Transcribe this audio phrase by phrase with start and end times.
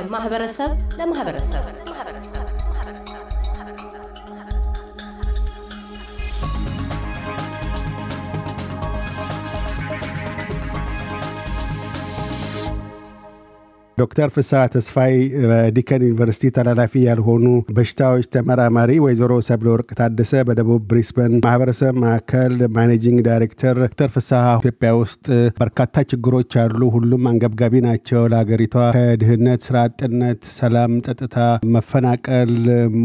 [0.00, 1.64] ከማህበረሰብ ለማህበረሰብ
[14.01, 15.13] ዶክተር ፍስሐ ተስፋይ
[15.43, 17.45] በዲከን ዩኒቨርሲቲ ተላላፊ ያልሆኑ
[17.77, 24.91] በሽታዎች ተመራማሪ፣ ወይዘሮ ሰብለ ወርቅ ታደሰ በደቡብ ብሪስበን ማህበረሰብ ማዕከል ማኔጂንግ ዳይሬክተር። ዶክተር ፍስሐ ኢትዮጵያ
[25.01, 25.25] ውስጥ
[25.59, 31.37] በርካታ ችግሮች አሉ። ሁሉም አንገብጋቢ ናቸው ለሀገሪቷ ከድህነት፣ ስራ አጥነት፣ ሰላም፣ ጸጥታ፣
[31.75, 32.53] መፈናቀል፣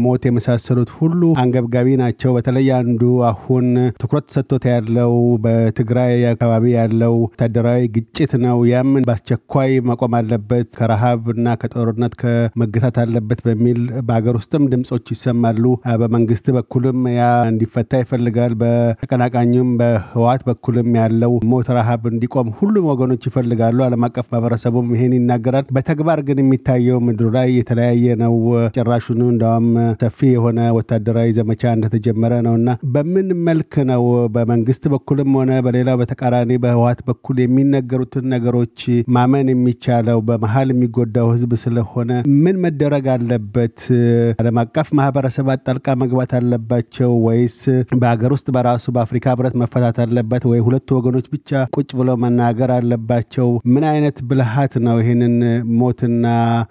[0.03, 3.67] ሞት የመሳሰሉት ሁሉ አንገብጋቢ ናቸው። በተለይ አንዱ አሁን
[4.01, 5.13] ትኩረት ሰጥቶት ያለው
[5.45, 13.39] በትግራይ አካባቢ ያለው ወታደራዊ ግጭት ነው። ያም በአስቸኳይ መቆም አለበት ከረሃብ እና ከጦርነት ከመገታት አለበት
[13.45, 15.63] በሚል በሀገር ውስጥም ድምፆች ይሰማሉ።
[16.01, 23.83] በመንግስት በኩልም ያ እንዲፈታ ይፈልጋል። በተቀናቃኙም በህዋት በኩልም ያለው ሞት፣ ረሃብ እንዲቆም ሁሉም ወገኖች ይፈልጋሉ።
[23.87, 28.35] ዓለም አቀፍ ማህበረሰቡም ይሄን ይናገራል። በተግባር ግን የሚታየው ምድሩ ላይ የተለያየ ነው።
[28.77, 29.67] ጭራሹኑ እንደውም
[30.03, 32.65] ሰፊ የሆነ ወታደራዊ ዘመቻ እንደተጀመረ ነው እና
[32.95, 34.05] በምን መልክ ነው
[34.37, 38.79] በመንግስት በኩልም ሆነ በሌላው በተቃራኒ በህዋት በኩል የሚነገሩትን ነገሮች
[39.13, 42.11] ማመን የሚቻለው በመሀል የሚጎዳው ህዝብ ስለሆነ
[42.43, 43.77] ምን መደረግ አለበት?
[44.41, 47.57] ዓለም አቀፍ ማህበረሰባት ጣልቃ መግባት አለባቸው ወይስ
[47.97, 53.47] በሀገር ውስጥ በራሱ በአፍሪካ ህብረት መፈታት አለበት ወይ ሁለቱ ወገኖች ብቻ ቁጭ ብለው መናገር አለባቸው?
[53.73, 55.35] ምን አይነት ብልሃት ነው ይህንን
[55.79, 56.25] ሞትና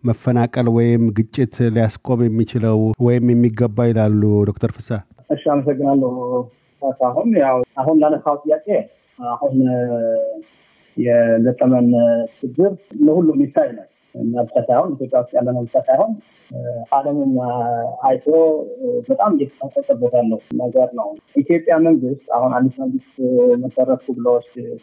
[0.09, 1.34] መፈናቀል ወይም ግጭት
[1.75, 4.91] ሊያስቆም የሚችለው ወይም የሚገባው ይላሉ ዶክተር ፍሳ?
[5.31, 6.12] እሺ፣ አመሰግናለሁ።
[7.09, 8.67] አሁን ያው አሁን ላነሳው ጥያቄ
[9.19, 9.55] አሁን
[10.97, 11.87] የገጠመን
[12.41, 12.71] ችግር
[13.07, 16.12] ለሁሉም የሚታይ ነው እና ብቻ ሳይሆን ኢትዮጵያ ውስጥ ያለነው ብቻ ሳይሆን
[16.97, 17.33] ዓለምም
[18.06, 18.27] አይቶ
[19.09, 23.14] በጣም እየተጠቀበት ያለው ነገር ነው። ኢትዮጵያ መንግስት አሁን አዲስ መንግስት
[23.64, 24.28] መሰረትኩ ብሎ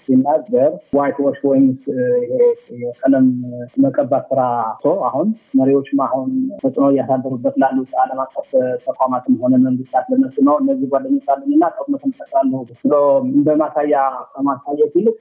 [0.04, 1.66] ሲናገር white wash ወይም
[2.84, 3.28] የቀለም
[3.86, 4.42] መቀባት ስራ
[5.10, 5.30] አሁን
[5.60, 6.30] መሪዎችም አሁን
[6.62, 8.50] ተጽዕኖ እያሳደሩበት ላሉት ዓለም አቀፍ
[8.88, 12.96] ተቋማትም ሆነ መንግስታት ለነሱ ነው እነዚህ ጓደኞች አሉኝ እና ጦርነት እንፈጥራለሁ ብሎ
[13.32, 13.98] እንደ ማሳያ
[14.34, 15.18] ከማሳየት ይልቅ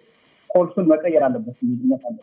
[0.51, 1.59] ኮርሱን መቀየር አለበት
[2.03, 2.19] አለ።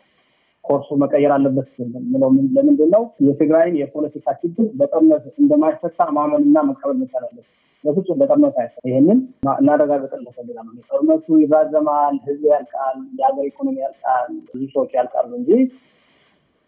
[0.64, 1.68] ኮርሱ መቀየር አለበት
[2.10, 7.46] ምለው ለምንድን ነው የትግራይን የፖለቲካ ችግር በጦርነት እንደማይፈታ ማመንና መቀበል መቻል አለበት።
[7.84, 9.18] በፍጹም በጦርነት አይፈ ይህንን
[9.54, 15.50] እናረጋግጥን እንፈልጋለን። ጦርነቱ ይራዘማል፣ ህዝብ ያልቃል፣ የሀገር ኢኮኖሚ ያልቃል፣ ብዙ ሰዎች ያልቃሉ እንጂ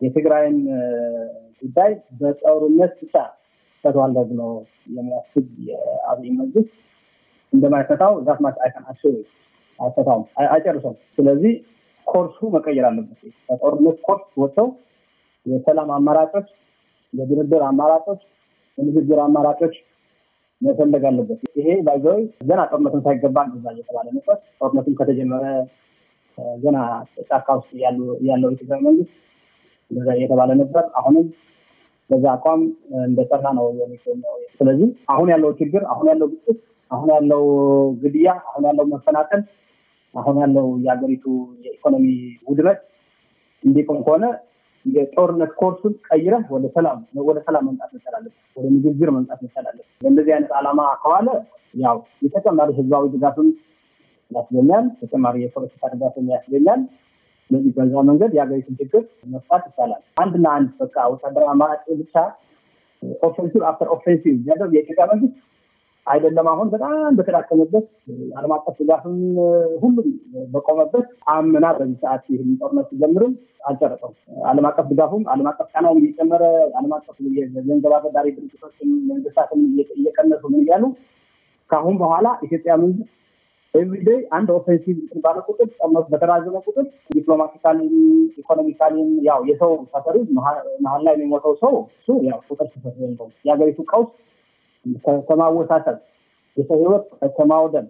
[0.01, 0.57] የትግራይን
[1.63, 3.15] ጉዳይ በጦርነት ብቻ
[3.85, 4.43] ፈቷለሁ ብሎ
[4.93, 6.73] የሚያስብ የአብይ መንግስት
[7.53, 9.03] እንደማይፈታው that's
[9.79, 11.53] አይፈታውም፣ አይጨርሰውም። ስለዚህ
[12.07, 13.19] ኮርሱ መቀየር አለበት።
[13.49, 14.69] ከጦርነት ኮርስ ወጥተው
[15.47, 16.49] የሰላም አማራጮች፣
[17.15, 18.21] የድርድር አማራጮች፣
[18.79, 19.75] የንግግር አማራጮች
[20.61, 22.19] መፈለግ አለበት። ይሄ ባይዘዊ
[22.49, 25.45] ገና ጦርነትን ሳይገባ እንደዛ እየተባለ ነበር። ጦርነቱም ከተጀመረ
[26.59, 26.77] ገና
[27.29, 29.15] ጫካ ውስጥ ያለው የትግራይ መንግስት
[29.91, 31.27] እንደዛ እየተባለ ነበር። አሁንም
[32.11, 32.63] በዛ አቋም
[33.07, 36.59] እንደጠራ ነው የሚገኘው። ስለዚህ አሁን ያለው ችግር፣ አሁን ያለው ግጭት፣
[36.91, 37.43] አሁን ያለው
[38.03, 39.43] ግድያ፣ አሁን ያለው መፈናቀል
[40.15, 41.25] አሁን ያለው የሀገሪቱ
[41.65, 42.07] የኢኮኖሚ
[42.47, 42.81] ውድመት
[43.65, 44.25] እንዲቆም ከሆነ
[44.87, 50.53] የጦርነት ኮርሱን ቀይረህ ወደ ሰላም ወደ ሰላም መምጣት አለብህ። ወደ ንግግር መምጣት አለብህ። በእንደዚህ አይነት
[50.59, 51.29] ዓላማ ከዋለ
[51.75, 53.49] ያው የተጨማሪ ህዝባዊ ድጋፍም
[54.31, 56.81] ያስገኛል፣ ተጨማሪ የፖለቲካ ድጋፍም ያስገኛል።
[57.51, 59.03] ስለዚህ በዛ መንገድ የሀገሪቱን ችግር
[59.33, 62.15] መፍታት ይቻላል። አንድና አንድ በቃ ወታደራዊ አማራጭ ብቻ
[63.23, 65.37] offensive after offensive ያደርግ የኢትዮጵያ መንግስት
[66.07, 67.85] አይደለም አሁን በጣም በተዳከመበት
[68.39, 69.19] ዓለም አቀፍ ድጋፍም
[69.83, 70.09] ሁሉም
[70.55, 73.35] በቆመበት አምና በዚህ ሰዓት ይህን ጦርነት ሲጀምርም
[73.67, 76.43] አልጨረሰውም። ዓለም አቀፍ ድጋፉም ዓለም አቀፍ ጫናውም እየጨመረ
[76.79, 79.61] ዓለም አቀፍ የገንዘብ አበዳሪ ድርጅቶችም መንግስታትም
[79.97, 80.85] እየቀነሱ ምን እያሉ
[81.71, 83.11] ከአሁን በኋላ ኢትዮጵያ መንግስት
[83.75, 86.85] everyday አንድ offensive ባለ ቁጥር ጦርነቱ በተራዘመ ቁጥር
[87.17, 87.95] diplomatically ም
[88.43, 90.17] economically ም ያው የሰው suffering
[90.83, 92.99] መሀል ላይ የሚሞተው ሰው እሱ ያው ቁጥር ስፈት
[93.47, 94.11] የሀገሪቱ ቀውስ
[95.29, 95.97] ከማወሳሰብ
[96.57, 97.05] የሰው ህይወት
[97.37, 97.87] ከማውደም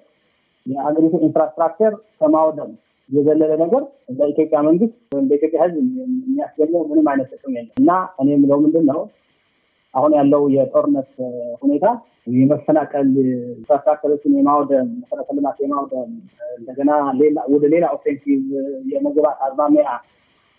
[0.66, 2.70] የአገሪቱ infrastructure ከማውደም
[3.10, 3.82] የዘለለ ነገር
[4.18, 5.76] በኢትዮጵያ መንግስት ወይም በኢትዮጵያ ህዝብ
[6.24, 7.90] የሚያስገኘው ምንም አይነት ጥቅም የለም። እና
[8.20, 9.00] እኔ የምለው ምንድን ነው
[9.94, 11.10] አሁን ያለው የጦርነት
[11.62, 11.86] ሁኔታ
[12.34, 13.08] የመፈናቀል
[13.56, 16.10] infrastructure ኦችን የማውደም መሰረተ ልማት የማውደም
[16.58, 16.90] እንደገና
[17.54, 18.40] ወደ ሌላ offensive
[18.92, 19.86] የመግባት አዝማሚያ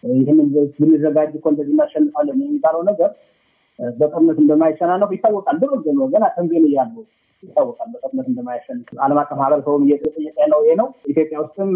[0.03, 0.47] ይህንን
[0.79, 3.11] ብንዘጋጅ እኮ እንደዚህ እናሸንፋለን የሚባለው ነገር
[3.79, 6.95] በጦርነት እንደማይሸናነፍ ይታወቃል። ጀምሮ ገና ተንቤን እያሉ
[7.43, 11.71] ይታወቃል በጦርነት እንደማይሸንፍ ዓለም አቀፍ ማህበረሰቡም እየጠየቀ ያለው ይሄ ነው። ኢትዮጵያ ውስጥም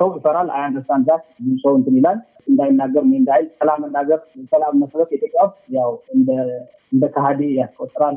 [0.00, 2.18] ሰው ይፈራል። አያንደርስታንድ ዛት ብዙ ሰው እንትን ይላል
[2.48, 4.20] እንዳይናገር ምን እንዳይል ሰላም መናገር
[4.52, 8.16] ሰላም መሰረት ኢትዮጵያ ውስጥ ያው እንደ ከሃዲ ያስቆጥራል።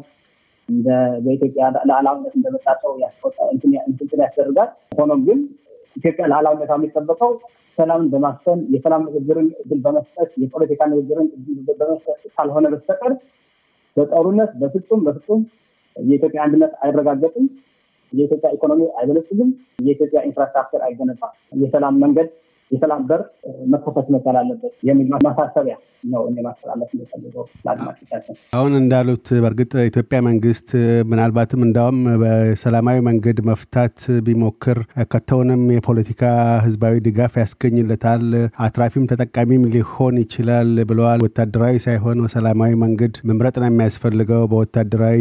[1.25, 2.93] በኢትዮጵያ ሉዓላዊነት እንደመጣ ሰው
[3.53, 3.71] እንትን
[4.21, 5.39] ያስደርጋል። ሆኖም ግን
[5.95, 7.31] ኢትዮጵያ ሉዓላዊነቷ የሚጠበቀው
[7.77, 11.27] ሰላምን በማስፈን የሰላም ንግግርን እድል በመስጠት የፖለቲካ ንግግርን
[11.79, 13.13] በመስጠት ካልሆነ በስተቀር
[13.97, 15.41] በጦርነት በፍጹም በፍጹም
[15.95, 17.45] የኢትዮጵያ አንድነት አይረጋገጥም።
[18.13, 19.49] የኢትዮጵያ ኢኮኖሚ አይበለጽግም።
[19.79, 22.27] የኢትዮጵያ infrastructure አይገነባም። የሰላም መንገድ
[22.71, 23.21] የሰላም በር
[23.73, 25.75] መከፈት መቻል አለበት የሚል ማሳሰቢያ
[26.11, 30.69] ነው እኔ ማስተላለፍ እንደፈልገው ለአድማጮቻችን። አሁን እንዳሉት በእርግጥ ኢትዮጵያ መንግስት
[31.11, 33.97] ምናልባትም እንዳውም በሰላማዊ መንገድ መፍታት
[34.27, 34.79] ቢሞክር
[35.13, 36.21] ከተውንም የፖለቲካ
[36.65, 38.25] ህዝባዊ ድጋፍ ያስገኝለታል፣
[38.65, 45.19] አትራፊም ተጠቃሚም ሊሆን ይችላል ብለዋል። ወታደራዊ ሳይሆን በሰላማዊ መንገድ መምረጥ ነው የሚያስፈልገው። በወታደራዊ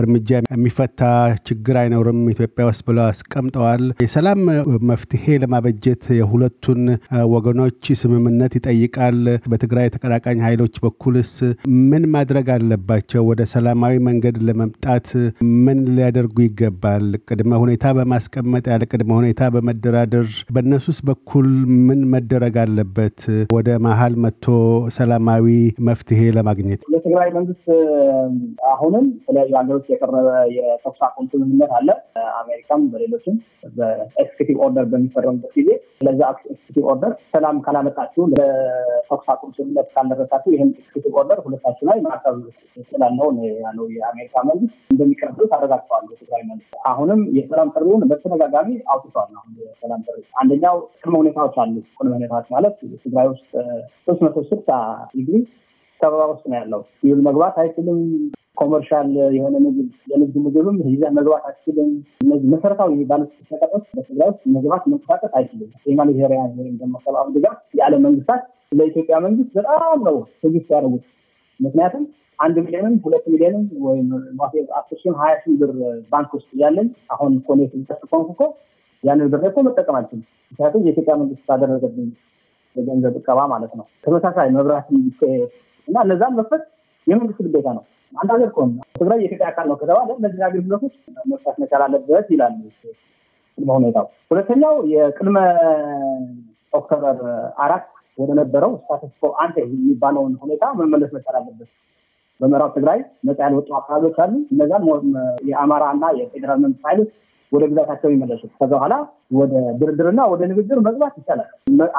[0.00, 1.00] እርምጃ የሚፈታ
[1.48, 4.42] ችግር አይኖርም ኢትዮጵያ ውስጥ ብለው አስቀምጠዋል። የሰላም
[4.90, 6.82] መፍትሄ ለማበጀት የሁለቱ የሁለቱን
[7.32, 9.18] ወገኖች ስምምነት ይጠይቃል።
[9.50, 11.32] በትግራይ ተቀናቃኝ ኃይሎች በኩልስ
[11.90, 13.22] ምን ማድረግ አለባቸው?
[13.30, 15.08] ወደ ሰላማዊ መንገድ ለመምጣት
[15.64, 17.06] ምን ሊያደርጉ ይገባል?
[17.28, 21.48] ቅድመ ሁኔታ በማስቀመጥ ያለ ቅድመ ሁኔታ በመደራደር በእነሱስ በኩል
[21.88, 23.18] ምን መደረግ አለበት?
[23.56, 24.46] ወደ መሀል መጥቶ
[24.98, 25.46] ሰላማዊ
[25.88, 27.66] መፍትሄ ለማግኘት የትግራይ መንግስት
[28.72, 31.88] አሁንም የተለያዩ ሀገሮች የቀረበ የተኩስ አቁም ስምምነት አለ።
[32.40, 33.36] አሜሪካም በሌሎችም
[33.76, 35.70] በ executive order በሚፈረሙበት ጊዜ
[36.06, 36.20] ለዛ
[36.60, 42.36] executive order ሰላም ካላመጣችሁ ለተኩስ አቁም ስምምነት ካልደረሳችሁ ይህን executive order ሁለታችሁ ላይ ማዕቀብ
[42.90, 43.28] ስላለው
[43.60, 50.18] ያለው የአሜሪካ መንግስት እንደሚቀበሉት አረጋግጠዋል። የትግራይ መንግስት አሁንም የሰላም ጥሪውን በተደጋጋሚ አውጥቷል። አሁን የሰላም ጥሪ
[50.42, 53.50] አንደኛው ቅድመ ሁኔታዎች አሉ። ቅድመ ሁኔታዎች ማለት ትግራይ ውስጥ
[54.06, 54.70] ሶስት መቶ ስልሳ
[55.14, 55.38] ዲግሪ
[56.00, 57.98] ከበባ ውስጥ ነው ያለው። ይሁን መግባት አይችልም።
[58.60, 61.90] ኮመርሻል የሆነ ምግብ የንግድ ምግብም ይዘህ መግባት አትችልም።
[62.24, 68.02] እነዚህ መሰረታዊ የሚባሉት ሸቀጦች በትግራይ ውስጥ መግባት መንቀሳቀስ አይችልም። የሁማኒቴሪያን ወይም ደግሞ ሰብአዊ ድጋፍ የዓለም
[68.06, 68.42] መንግስታት
[68.72, 71.04] ለኢትዮጵያ መንግስት በጣም ነው ትግስት ያደርጉት።
[71.60, 72.04] ምክንያቱም
[72.38, 74.06] አንድ ሚሊዮንም ሁለት ሚሊዮንም ወይም
[74.78, 75.72] አስር ሺህም ሀያ ሺህ ብር
[76.12, 78.42] ባንክ ውስጥ እያለኝ አሁን ኮኔት ተስኮንኩ እኮ
[79.04, 82.08] ያንን ብር እኮ መጠቀም አልችልም። ምክንያቱም የኢትዮጵያ መንግስት ካደረገብኝ
[82.76, 84.88] የገንዘብ እቀባ ማለት ነው። ተመሳሳይ መብራት
[85.88, 86.64] እና እነዛን መክፈት
[87.06, 90.94] የመንግስት ግዴታ ነው። አንድ ሀገር ከሆነ ትግራይ የኢትዮጵያ አካል ነው ከተባለ እነዚህ አገልግሎቶች
[91.32, 92.56] መስራት መቻል አለበት ይላሉ
[93.58, 95.38] ቅድመ ሁኔታው። ሁለተኛው የቅድመ
[96.72, 97.18] October
[97.64, 97.86] አራት
[98.18, 101.70] ወደ ነበረው status quo ante የሚባለውን ሁኔታ መመለስ መቻል አለበት።
[102.40, 102.98] በምዕራብ ትግራይ
[103.28, 104.84] ነፃ ያልወጡ አካባቢዎች አሉ። እነዛን
[105.50, 107.10] የአማራ እና የፌዴራል መንግስት ኃይሎች
[107.52, 108.94] ወደ ግዛታቸው ይመለሱ። ከዛ በኋላ
[109.34, 111.48] ወደ ድርድርና ወደ ንግግር መግባት ይቻላል።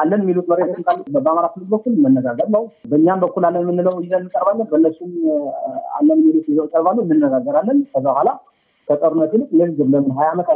[0.01, 0.69] አለን የሚሉት መሬት
[1.17, 5.11] በአማራ ክልል በኩል መነጋገር ነው። በእኛም በኩል አለን የምንለው ይዘን እንቀርባለን። በእነሱም
[5.97, 8.29] አለን የሚሉት ይዘው ይቀርባሉ። እንነጋገራለን። ከዛ በኋላ
[8.87, 10.47] ከጦርነት ይልቅ ንግግር ለምን ሀያ ዓመት?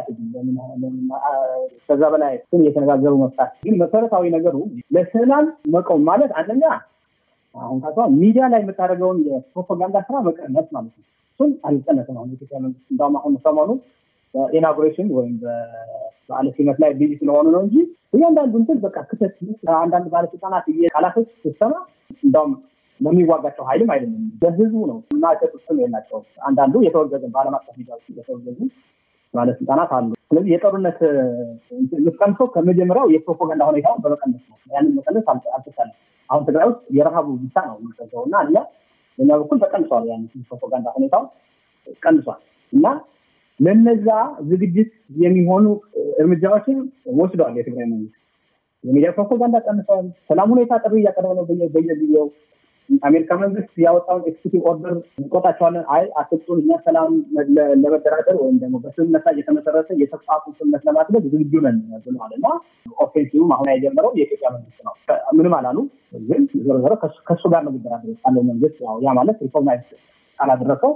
[1.90, 4.56] ከዛ በላይ እሱን እየተነጋገሩ መፍታት። ግን መሰረታዊ ነገሩ
[4.96, 5.46] ለሰላም
[5.76, 6.64] መቆም ማለት አንደኛ
[7.56, 12.86] አሁን ካቷ ሚዲያ ላይ የምታደርገውን የፕሮፓጋንዳ ስራ መቀነስ ማለት ነው። እሱም አልቀነስም። አሁን ኢትዮጵያ መንግስት
[12.94, 13.70] እንዳውም አሁን ሰሞኑ
[14.36, 15.34] በ inauguration ወይም
[16.30, 17.76] በዓለ ሲመት ላይ busy ስለሆኑ ነው እንጂ
[18.16, 19.36] እያንዳንዱ እንትን በቃ ክተት
[19.82, 21.74] አንዳንድ ባለስልጣናት እየቃላቶች ስትሰማ
[22.24, 22.54] እንዳውም
[23.00, 25.24] ለሚዋጋቸው ኃይልም አይደለም በህዝቡ ነው እና
[25.64, 28.60] ስም የላቸው አንዳንዱ የተወገዘ በዓለም አቀፍ ሚዲያዎች የተወገዙ
[29.34, 31.00] ባለስልጣናት አሉ። ስለዚህ የጦርነት
[31.96, 35.96] የምትቀንሰው ከመጀመሪያው የፕሮፓጋንዳ ሁኔታውን በመቀነስ ነው። ያንን መቀነስ አልተቻለም።
[36.30, 38.56] አሁን ትግራይ ውስጥ የረሃቡ ብቻ ነው የሚቀዘው እና እኛ
[39.18, 41.24] በኛ በኩል ተቀንሷል። ያን ፕሮፓጋንዳ ሁኔታው
[42.04, 42.40] ቀንሷል
[42.74, 42.86] እና
[43.60, 44.08] ለነዛ
[44.50, 45.66] ዝግጅት የሚሆኑ
[46.20, 46.78] እርምጃዎችን
[47.20, 48.16] ወስደዋል። የትግራይ መንግስት
[48.84, 51.46] የሚዲያ ፕሮፓጋንዳ ቀንሰዋል። ሰላም ሁኔታ ጥሪ እያቀረበ ነው
[51.76, 52.26] በየጊዜው።
[53.04, 57.14] አሜሪካ መንግስት ያወጣውን executive order እንቆጣቸዋለን። አይ አትጡን፣ እኛ ሰላም
[57.76, 59.90] ለመደራደር ወይም ደግሞ በስምምነት ላይ የተመሰረተ
[60.36, 62.48] አቁም ስምምነት ለማድረግ ዝግጁ ነን ብለዋል እና
[62.98, 64.94] offensive ም አሁን የጀመረው የኢትዮጵያ መንግስት ነው።
[65.38, 65.78] ምንም አላሉ፣
[66.28, 66.94] ግን ዞሮ ዞሮ
[67.28, 69.84] ከእሱ ጋር ነው መደራደር ያለው መንግስት። ያ ማለት recognise
[70.40, 70.94] ካላደረሰው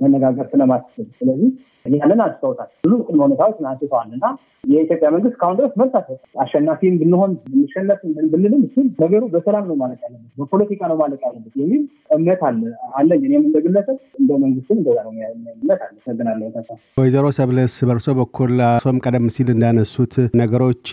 [0.00, 1.50] መነጋገር ስለማትችል ስለዚህ
[1.94, 4.24] ያንን አንስተውታል። ብዙ ቅድመ ሁኔታዎች አንስተዋል እና
[4.64, 5.94] የኢትዮጵያ መንግስት ከአሁን ድረስ መልስ
[6.42, 8.00] አሸናፊም ብንሆን ብንሸነፍ
[8.32, 11.82] ብንልም እሱም ነገሩ በሰላም ነው ማለት ያለበት፣ በፖለቲካ ነው ማለት ያለበት የሚል
[12.16, 12.62] እምነት አለ
[12.98, 16.64] አለኝ። እኔም እንደ ግለሰብ እንደ መንግስትም እንደዛ ነው እምነት አለ። አመሰግናለሁ።
[16.98, 18.52] ወይዘሮ ሰብለስ በእርሶ በኩል
[18.84, 20.86] ሶም ቀደም ሲል እንዳነሱት ነገሮች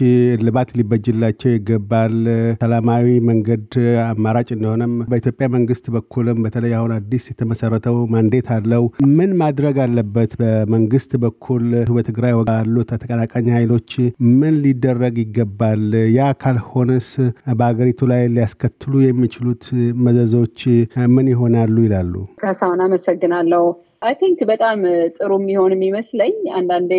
[0.45, 2.15] ልባት ሊበጅላቸው ይገባል፣
[2.63, 3.67] ሰላማዊ መንገድ
[4.07, 10.31] አማራጭ እንደሆነም በኢትዮጵያ መንግስት በኩልም በተለይ አሁን አዲስ የተመሰረተው ማንዴት አለው ምን ማድረግ አለበት?
[10.39, 11.63] በመንግስት በኩል
[11.95, 13.91] በትግራይ ያሉት ተቀናቃኝ ኃይሎች
[14.39, 15.83] ምን ሊደረግ ይገባል?
[16.15, 17.07] ያ ካልሆነስ
[17.51, 19.63] በሀገሪቱ ላይ ሊያስከትሉ የሚችሉት
[20.05, 20.59] መዘዞች
[21.15, 22.13] ምን ይሆናሉ ይላሉ?
[22.43, 23.63] ካሳሁን አመሰግናለሁ።
[24.03, 24.79] I think በጣም
[25.17, 26.93] ጥሩ የሚሆን የሚመስለኝ አንዳንዴ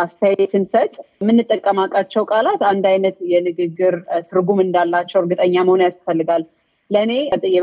[0.00, 0.92] አስተያየት ስንሰጥ
[1.22, 3.94] የምንጠቀማቸው ቃላት አንድ አይነት የንግግር
[4.30, 6.44] ትርጉም እንዳላቸው እርግጠኛ መሆን ያስፈልጋል።
[6.90, 7.12] ለእኔ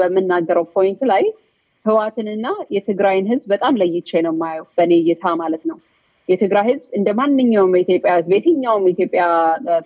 [0.03, 1.23] በምናገረው point ላይ
[1.85, 5.77] ህወሓትንና የትግራይን ህዝብ በጣም ለይቼ ነው የማየው፣ በእኔ እይታ ማለት ነው።
[6.29, 9.23] የትግራይ ህዝብ እንደ ማንኛውም የኢትዮጵያ ህዝብ የትኛውም የኢትዮጵያ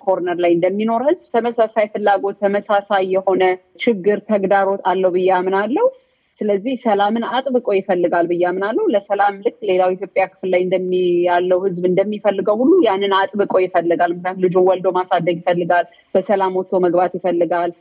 [0.03, 3.43] corner ላይ እንደሚኖር ህዝብ ተመሳሳይ ፍላጎት፣ ተመሳሳይ የሆነ
[3.83, 5.87] ችግር፣ ተግዳሮት አለው ብዬ አምናለሁ።
[6.41, 10.63] ስለዚህ ሰላምን አጥብቆ ይፈልጋል ብዬ አምናለሁ። ለሰላም ልክ ሌላው ኢትዮጵያ ክፍል ላይ
[11.27, 15.85] ያለው ህዝብ እንደሚፈልገው ሁሉ ያንን አጥብቆ ይፈልጋል። ምክንያቱም ልጁን ወልዶ ማሳደግ ይፈልጋል።
[16.15, 17.71] በሰላም ወጥቶ መግባት ይፈልጋል።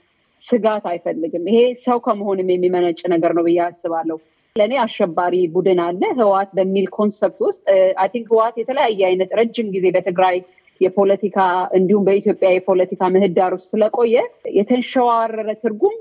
[0.44, 4.18] ስጋት አይፈልግም። ይሄ ሰው ከመሆንም የሚመነጭ ነገር ነው ብዬ አስባለሁ።
[4.56, 7.64] ለእኔ አሸባሪ ቡድን አለ ህወሓት በሚል concept ውስጥ
[8.02, 10.36] I think ህወሓት የተለያየ አይነት ረጅም ጊዜ በትግራይ
[10.80, 11.38] የፖለቲካ
[11.76, 14.16] እንዲሁም በኢትዮጵያ የፖለቲካ ምህዳር ውስጥ ስለቆየ
[14.58, 15.94] የተንሸዋረረ ትርጉም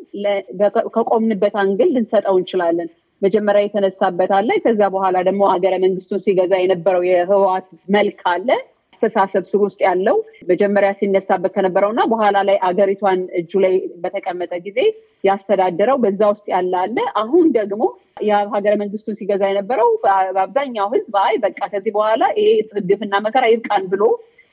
[0.96, 2.90] ከቆምንበት angle ልንሰጠው እንችላለን።
[3.22, 8.50] መጀመሪያ የተነሳበት አለ። ከዚያ በኋላ ደግሞ ሀገረ መንግስቱን ሲገዛ የነበረው የህወሓት መልክ አለ።
[8.96, 10.18] አስተሳሰብ ስር ውስጥ ያለው
[10.50, 13.74] መጀመሪያ ሲነሳበት ከነበረው እና በኋላ ላይ አገሪቷን እጁ ላይ
[14.04, 14.80] በተቀመጠ ጊዜ
[15.24, 17.84] ያስተዳደረው በዛ ውስጥ ያለ አለ። አሁን ደግሞ
[18.26, 22.50] የሀገረ መንግስቱን ሲገዛ የነበረው በአብዛኛው ህዝብ አይ በቃ ከዚህ በኋላ ይሄ
[22.90, 24.04] ግፍና መከራ ይብቃን ብሎ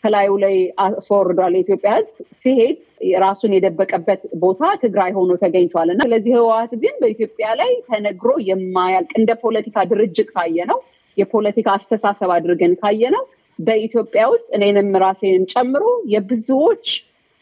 [0.04, 2.76] ከላዩ ላይ አስወርዷል። የኢትዮጵያ ህዝብ ሲሄድ
[3.24, 9.32] ራሱን የደበቀበት ቦታ ትግራይ ሆኖ ተገኝቷል እና ስለዚህ ህወሓት ግን በኢትዮጵያ ላይ ተነግሮ የማያልቅ እንደ
[9.44, 10.80] ፖለቲካ ድርጅት ካየ ነው
[11.16, 13.24] የፖለቲካ አስተሳሰብ አድርገን ካየ ነው
[13.62, 16.86] በኢትዮጵያ ውስጥ እኔንም ራሴንም ጨምሮ የብዙዎች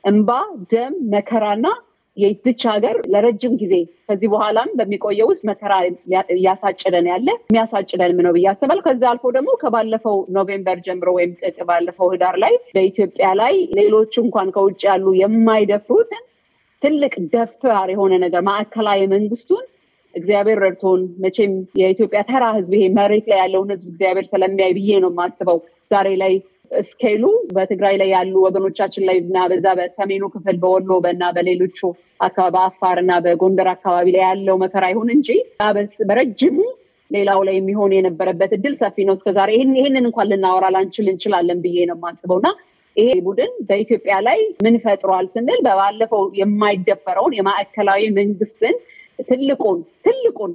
[0.05, 0.31] እንባ፣
[0.73, 1.67] ደም፣ መከራና
[2.17, 3.75] የዚች ሀገር ለረጅም ጊዜ
[4.09, 5.73] ከዚህ በኋላም በሚቆየው ውስጥ መከራ
[6.35, 11.33] እያሳጭደን ያለ የሚያሳጭደን ነው ብዬ አስባለሁ። ከዚ አልፎ ደግሞ ከባለፈው November ጀምሮ ወይም
[11.69, 16.25] ባለፈው ህዳር ላይ በኢትዮጵያ ላይ ሌሎች እንኳን ከውጭ ያሉ የማይደፍሩትን
[16.83, 19.65] ትልቅ ደፋር የሆነ ነገር ማዕከላዊ መንግስቱን
[20.15, 25.11] እግዚአብሔር ረድቶን መቼም የኢትዮጵያ ተራ ህዝብ ይሄ መሬት ላይ ያለውን ህዝብ እግዚአብሔር ስለሚያይ ብዬ ነው
[25.13, 25.59] የማስበው
[25.91, 26.35] ዛሬ ላይ
[26.83, 31.79] scale ኡ በትግራይ ላይ ያሉ ወገኖቻችን ላይ እና በዛ በሰሜኑ ክፍል በወሎ እና በሌሎቹ
[32.55, 35.29] በአፋር እና በጎንደር አካባቢ ላይ ያለው መከራ ይሁን እንጂ
[36.11, 36.59] በረጅሙ
[37.11, 41.97] ሌላው ላይ የሚሆን የነበረበት እድል ሰፊ ነው። እስከዛሬ ይህንን እንኳን ልናወራ ላንችል እንችላለን ብዬ ነው
[41.99, 42.51] የማስበው እና
[42.97, 48.77] ይሄ ቡድን በኢትዮጵያ ላይ ምን ፈጥሯል ስንል በባለፈው የማይደፈረውን የማዕከላዊ መንግስትን
[49.29, 50.53] ትልቁን ትልቁን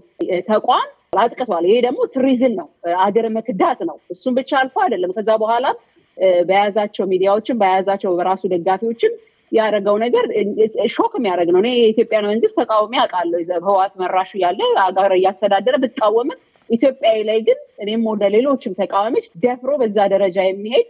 [0.49, 2.67] ተቋም አጥቅቷል። ይሄ ደግሞ ትሪዝን ነው፣
[2.99, 5.65] አገር መክዳት ነው። እሱም ብቻ አልፎ አይደለም ከዛ በኋላ
[6.49, 9.13] በያዛቸው ሚዲያዎችን በያዛቸው በራሱ ደጋፊዎችን
[9.51, 10.25] ያደረገው ነገር
[10.93, 17.17] ሾክ የሚያደርግ ነው። እኔ የኢትዮጵያ መንግስት ተቃውሞ አውቃለሁ። ህወሓት መራሹ ያለ አገር እያስተዳደረ ብትቃወምም ኢትዮጵያዊ
[17.27, 20.87] ላይ ግን እኔም ወደ ሌሎችም ተቃዋሚዎች ደፍሮ በዛ ደረጃ የሚሄድ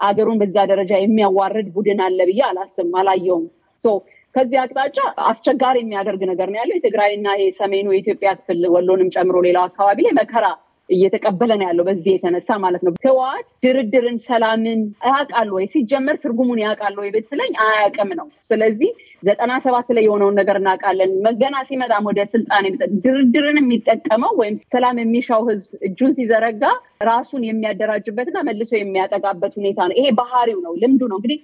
[0.00, 3.46] አገሩን በዛ ደረጃ የሚያዋርድ ቡድን አለ ብዬ አላስብም፣ አላየውም።
[4.38, 9.98] ከዚህ አቅጣጫ አስቸጋሪ የሚያደርግ ነገር ነው ያለው። የትግራይና የሰሜኑ የኢትዮጵያ ክፍል ወሎንም ጨምሮ ሌላው አካባቢ
[10.06, 10.46] ላይ መከራ
[10.88, 16.94] እየተቀበለ ነው ያለው። በዚህ የተነሳ ማለት ነው ህወሓት ድርድርን፣ ሰላምን ያውቃል ወይ ሲጀመር ትርጉሙን ያውቃል
[17.00, 18.90] ወይ ብትለኝ አያውቅም ነው። ስለዚህ
[19.22, 22.66] ዘጠና ሰባት ላይ የሆነውን ነገር እናውቃለን። መገና ሲመጣም ወደ ስልጣን
[23.06, 26.64] ድርድርን የሚጠቀመው ወይም ሰላም የሚሻው ህዝብ እጁን ሲዘረጋ
[27.10, 31.40] ራሱን የሚያደራጅበትና መልሶ የሚያጠቃበት ሁኔታ ነው። ይሄ ባህሪው ነው፣ ልምዱ ነው እንግዲህ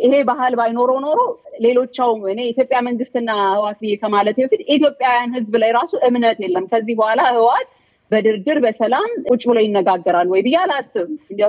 [0.00, 1.20] ይሄ ባህል ባይኖረው ኖሮ
[1.64, 6.94] ሌሎቻው እኔ ኢትዮጵያ መንግስትና ህዋት ብዬ ከማለት በፊት ኢትዮጵያውያን ህዝብ ላይ ራሱ እምነት የለም። ከዚህ
[7.00, 7.68] በኋላ ህዋት
[8.10, 11.40] በድርድር በሰላም ቁጭ ብሎ ይነጋገራል ወይ ብዬ አላስብም። እንደ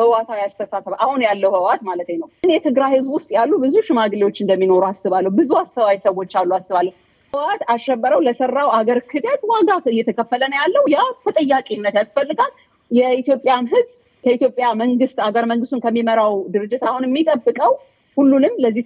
[0.45, 5.51] አስተሳሰብ አሁን ያለው ህዋት ማለት ነው። የትግራይ ህዝብ ውስጥ ያሉ ብዙ ሽማግሌዎች እንደሚኖሩ አስባለሁ። ብዙ
[5.61, 6.93] አስተዋይ ሰዎች አሉ አስባለሁ።
[7.33, 12.53] ህዋት አሸበረው ለሰራው አገር ክደት ዋጋ እየተከፈለ ነው ያለው። ያ ተጠያቂነት ያስፈልጋል።
[12.91, 17.71] የኢትዮጵያን ህዝብ ከኢትዮጵያ መንግስት አገር መንግስቱን ከሚመራው ድርጅት አሁን የሚጠብቀው
[18.17, 18.83] ሁሉንም ለዚህ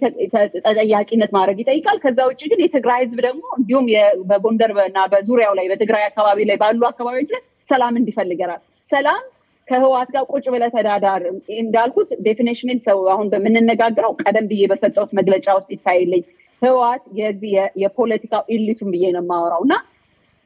[0.64, 3.86] ተጠያቂነት ማድረግ ይጠይቃል። ከዛ ውጭ ግን የትግራይ ህዝብ ደግሞ እንዲሁም
[4.30, 9.22] በጎንደር እና በዙሪያው ላይ በትግራይ አካባቢ ላይ ባሉ አካባቢዎች ላይ ሰላም እንዲፈልገራል። ሰላም
[9.68, 11.22] ከህወሓት ጋር ቁጭ ብለህ ተደራደር
[11.58, 16.22] እንዳልኩት definition ን ሰው አሁን በምንነጋገረው ቀደም ብዬ በሰጠሁት መግለጫ ውስጥ ይታይልኝ
[16.62, 19.74] ህወሓት የዚህ የፖለቲካው elite ኡን ብዬ ነው የማወራው እና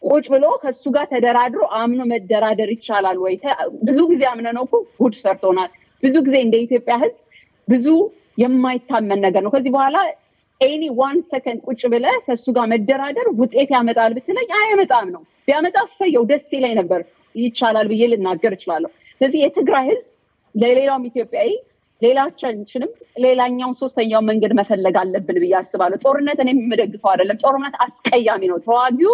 [0.02, 3.34] ቁጭ ብሎ ከሱ ጋር ተደራድሮ አምኖ መደራደር ይቻላል ወይ?
[3.82, 5.70] ብዙ ጊዜ አምነ እኮ ጉድ ሰርቶናል።
[6.02, 7.22] ብዙ ጊዜ እንደ ኢትዮጵያ ህዝብ
[7.68, 7.86] ብዙ
[8.38, 9.96] የማይታመን ነገር ነው። ከዚህ በኋላ
[10.60, 16.24] any one second ቁጭ ብለህ ከእሱ ጋር መደራደር ውጤት ያመጣል ብትለኝ አያመጣም ነው። ቢያመጣ ሰየው
[16.30, 17.00] ደስ ይለኝ ነበር፣
[17.34, 20.10] ይቻላል ብዬ ልናገር እችላለሁ። ስለዚህ የትግራይ ህዝብ
[20.54, 21.50] ለሌላውም ኢትዮጵያዊ
[22.02, 22.90] ሌላቻችንም
[23.24, 29.12] ሌላኛውን ሶስተኛውን መንገድ መፈለግ አለብን ብዬ አስባለሁ። ጦርነት እኔ የምደግፈው አይደለም። ጦርነት አስቀያሚ ነው። ተዋጊው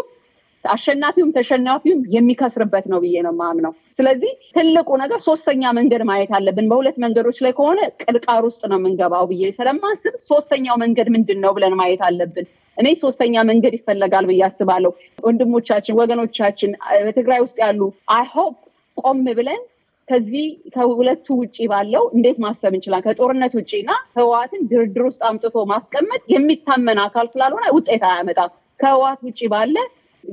[0.65, 6.97] አሸናፊውም ተሸናፊውም የሚከስርበት ነው ብዬ ነው የማምነው። ስለዚህ ትልቁ ነገር ሶስተኛ መንገድ ማየት አለብን። በሁለት
[7.05, 12.03] መንገዶች ላይ ከሆነ ቅርቃር ውስጥ ነው የምንገባው ብዬ ስለማስብ ሶስተኛው መንገድ ምንድን ነው ብለን ማየት
[12.09, 14.93] አለብን። እኔ ሶስተኛ መንገድ ይፈለጋል ብዬ አስባለሁ።
[15.25, 16.71] ወንድሞቻችን፣ ወገኖቻችን
[17.07, 17.81] በትግራይ ውስጥ ያሉ
[18.15, 18.55] አይሆፕ
[18.99, 19.61] ቆም ብለን
[20.09, 23.05] ከዚህ ከሁለቱ ውጭ ባለው እንዴት ማሰብ እንችላለን?
[23.07, 28.51] ከጦርነት ውጭ እና ህወሓትን ድርድር ውስጥ አምጥቶ ማስቀመጥ የሚታመን አካል ስላልሆነ ውጤት አያመጣም።
[28.81, 29.77] ከህወሓት ውጭ ባለ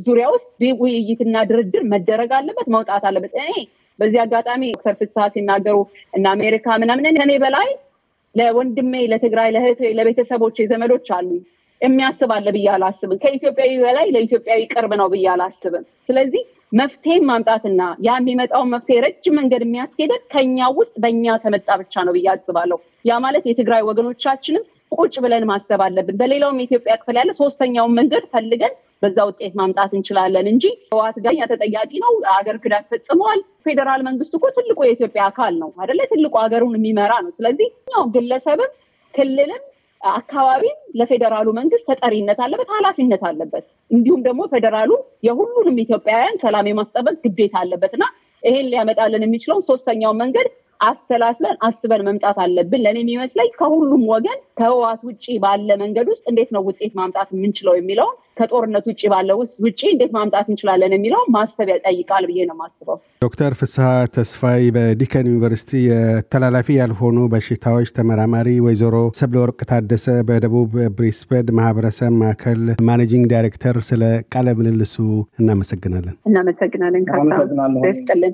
[0.06, 0.50] ዙሪያ ውስጥ
[0.82, 3.52] ውይይትና ድርድር መደረግ አለበት፣ መውጣት አለበት። እኔ
[4.00, 5.78] በዚህ አጋጣሚ ዶክተር ፍስሐ ሲናገሩ
[6.14, 7.70] እና አሜሪካ ምናምን ከኔ በላይ
[8.36, 11.30] ለወንድሜ፣ ለትግራይ፣ ለእህቴ፣ ለቤተሰቦች ዘመዶች አሉ
[11.82, 18.16] የሚያስብ አለ ብዬ አላስብም። ከኢትዮጵያዊ በላይ ለኢትዮጵያዊ ቅርብ ነው ብዬ አላስብም። ስለዚህ መፍትሄ ማምጣትና ያ
[18.18, 23.46] የሚመጣውን መፍትሄ ረጅም መንገድ የሚያስኬደን ከኛ ውስጥ በእኛ ከመጣ ብቻ ነው ብዬ አስባለሁ። ያ ማለት
[23.50, 24.66] የትግራይ ወገኖቻችንም
[24.96, 30.48] ቁጭ ብለን ማሰብ አለብን። በሌላውም የኢትዮጵያ ክፍል ያለ ሶስተኛውን መንገድ ፈልገን በዛ ውጤት ማምጣት እንችላለን
[30.52, 35.72] እንጂ ህወሓት ጋር ተጠያቂ ነው፣ አገር ክዳት ፈጽመዋል። ፌዴራል መንግስቱ እኮ ትልቁ የኢትዮጵያ አካል ነው
[35.78, 36.00] አደለ?
[36.12, 38.72] ትልቁ ሀገሩን የሚመራ ነው። ስለዚህ ያው ግለሰብም
[39.14, 39.64] ክልልም
[40.02, 44.92] አካባቢም ለፌዴራሉ መንግስት ተጠሪነት አለበት፣ ኃላፊነት አለበት። እንዲሁም ደግሞ ፌዴራሉ
[45.28, 48.06] የሁሉንም ኢትዮጵያውያን ሰላም የማስጠበቅ ግዴታ አለበት እና
[48.44, 50.48] ይሄን ሊያመጣልን የሚችለውን ሶስተኛውን መንገድ
[50.80, 56.64] አሰላስለን አስበን መምጣት አለብን። ለእኔ የሚመስለኝ ከሁሉም ወገን ከህወሓት ውጭ ባለ መንገድ ውስጥ እንዴት ነው
[56.68, 59.30] ውጤት ማምጣት የምንችለው የሚለውን ከጦርነት ውጭ ባለ
[59.64, 63.86] ውጭ እንዴት ማምጣት እንችላለን የሚለውን ማሰብ ያጠይቃል ብዬ ነው የማስበው። ዶክተር ፍስሐ
[64.18, 72.62] ተስፋይ በዲከን ዩኒቨርሲቲ የተላላፊ ያልሆኑ በሽታዎች ተመራማሪ፣ ወይዘሮ ሰብለ ወርቅ ታደሰ በደቡብ ብሪስበን ማህበረሰብ ማዕከል
[72.88, 74.04] managing director፣ ስለ
[74.34, 74.96] ቃለ ምልልሱ
[75.42, 78.34] እናመሰግናለን። እናመሰግናለን። ካሳስጥልን